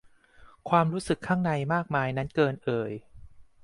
[0.69, 2.91] ความรู้สึกข้างในมากมายนั้นเกินเอ่ย